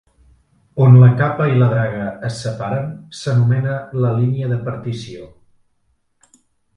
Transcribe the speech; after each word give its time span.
On 0.85 0.95
la 1.01 1.09
capa 1.17 1.45
i 1.49 1.57
la 1.63 1.67
draga 1.73 2.07
es 2.29 2.39
separen 2.45 2.87
s'anomena 3.19 3.75
la 4.07 4.15
línia 4.23 4.49
de 4.55 4.57
partició. 4.71 5.29